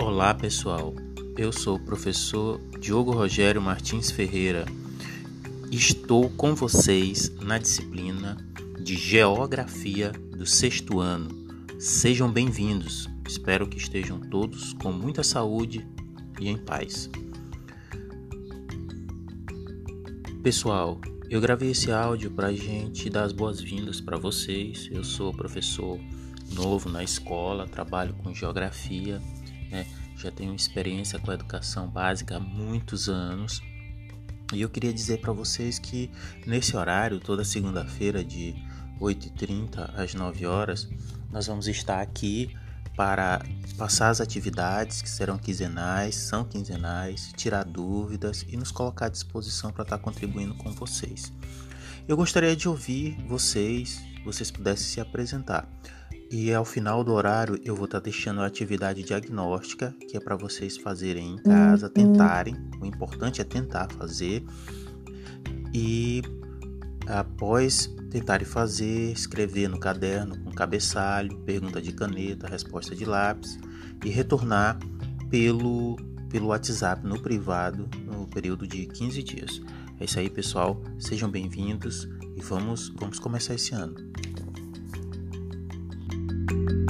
Olá 0.00 0.32
pessoal, 0.32 0.94
eu 1.36 1.52
sou 1.52 1.74
o 1.74 1.80
professor 1.80 2.60
Diogo 2.78 3.10
Rogério 3.10 3.60
Martins 3.60 4.12
Ferreira. 4.12 4.64
Estou 5.72 6.30
com 6.30 6.54
vocês 6.54 7.32
na 7.42 7.58
disciplina 7.58 8.36
de 8.80 8.94
Geografia 8.94 10.12
do 10.12 10.46
sexto 10.46 11.00
ano. 11.00 11.28
Sejam 11.80 12.30
bem-vindos, 12.30 13.08
espero 13.26 13.66
que 13.66 13.76
estejam 13.76 14.20
todos 14.20 14.72
com 14.74 14.92
muita 14.92 15.24
saúde 15.24 15.84
e 16.40 16.48
em 16.48 16.56
paz. 16.56 17.10
Pessoal, 20.44 21.00
eu 21.28 21.40
gravei 21.40 21.72
esse 21.72 21.90
áudio 21.90 22.30
para 22.30 22.46
a 22.46 22.54
gente 22.54 23.10
dar 23.10 23.24
as 23.24 23.32
boas-vindas 23.32 24.00
para 24.00 24.16
vocês. 24.16 24.88
Eu 24.92 25.02
sou 25.02 25.34
professor 25.34 25.98
novo 26.54 26.88
na 26.88 27.02
escola, 27.02 27.66
trabalho 27.66 28.14
com 28.14 28.32
geografia, 28.32 29.20
né? 29.70 29.86
já 30.16 30.30
tenho 30.30 30.54
experiência 30.54 31.18
com 31.18 31.30
a 31.30 31.34
educação 31.34 31.88
básica 31.88 32.36
há 32.36 32.40
muitos 32.40 33.08
anos. 33.08 33.62
E 34.52 34.60
eu 34.60 34.68
queria 34.68 34.92
dizer 34.92 35.20
para 35.20 35.32
vocês 35.32 35.78
que 35.78 36.10
nesse 36.46 36.76
horário, 36.76 37.20
toda 37.20 37.44
segunda-feira, 37.44 38.24
de 38.24 38.54
8h30 39.00 39.94
às 39.94 40.14
9 40.14 40.46
horas, 40.46 40.88
nós 41.30 41.46
vamos 41.46 41.68
estar 41.68 42.00
aqui 42.00 42.56
para 42.96 43.40
passar 43.76 44.08
as 44.08 44.20
atividades 44.20 45.00
que 45.00 45.08
serão 45.08 45.38
quinzenais, 45.38 46.16
são 46.16 46.44
quinzenais, 46.44 47.32
tirar 47.36 47.64
dúvidas 47.64 48.44
e 48.48 48.56
nos 48.56 48.72
colocar 48.72 49.06
à 49.06 49.08
disposição 49.08 49.70
para 49.70 49.84
estar 49.84 49.98
contribuindo 49.98 50.54
com 50.54 50.72
vocês. 50.72 51.32
Eu 52.08 52.16
gostaria 52.16 52.56
de 52.56 52.68
ouvir 52.68 53.16
vocês, 53.28 54.02
vocês 54.24 54.50
pudessem 54.50 54.86
se 54.86 55.00
apresentar. 55.00 55.68
E 56.30 56.52
ao 56.52 56.64
final 56.64 57.02
do 57.02 57.12
horário 57.12 57.58
eu 57.64 57.74
vou 57.74 57.86
estar 57.86 58.00
deixando 58.00 58.42
a 58.42 58.46
atividade 58.46 59.02
diagnóstica, 59.02 59.94
que 60.08 60.16
é 60.16 60.20
para 60.20 60.36
vocês 60.36 60.76
fazerem 60.76 61.34
em 61.34 61.38
casa, 61.38 61.86
uhum. 61.86 61.92
tentarem. 61.92 62.54
O 62.80 62.84
importante 62.84 63.40
é 63.40 63.44
tentar 63.44 63.90
fazer. 63.92 64.44
E 65.72 66.22
após 67.06 67.90
tentarem 68.10 68.46
fazer, 68.46 69.12
escrever 69.12 69.68
no 69.68 69.80
caderno 69.80 70.38
com 70.44 70.50
cabeçalho, 70.52 71.38
pergunta 71.38 71.80
de 71.80 71.92
caneta, 71.92 72.46
resposta 72.46 72.94
de 72.94 73.06
lápis 73.06 73.58
e 74.04 74.10
retornar 74.10 74.78
pelo 75.30 75.96
pelo 76.28 76.48
WhatsApp 76.48 77.06
no 77.06 77.18
privado 77.18 77.88
no 78.04 78.26
período 78.26 78.66
de 78.66 78.84
15 78.84 79.22
dias. 79.22 79.62
É 79.98 80.04
isso 80.04 80.18
aí, 80.18 80.28
pessoal. 80.28 80.78
Sejam 80.98 81.30
bem-vindos 81.30 82.06
e 82.36 82.42
vamos 82.42 82.90
vamos 82.90 83.18
começar 83.18 83.54
esse 83.54 83.74
ano. 83.74 83.94
you 86.50 86.87